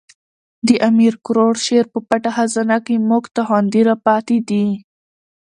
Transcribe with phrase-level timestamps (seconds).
[0.67, 4.65] د امیر کروړ شعر په پټه خزانه کښي موږ ته خوندي را پاتي دي.